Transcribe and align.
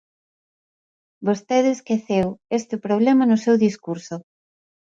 Vostede 1.27 1.69
esqueceu 1.73 2.27
este 2.59 2.75
problema 2.85 3.23
no 3.27 3.37
seu 3.43 3.55
discurso. 3.65 4.15